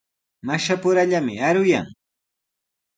[0.45, 1.87] Mashapurallami aruyan.